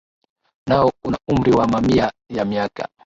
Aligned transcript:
nao 0.69 0.91
una 1.03 1.17
umri 1.27 1.51
wa 1.51 1.67
mamia 1.67 2.11
ya 2.29 2.45
miaka 2.45 2.89